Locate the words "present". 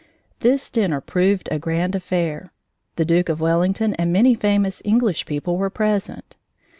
5.69-6.37